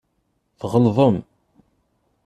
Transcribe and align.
Tɣelḍem. 0.59 1.15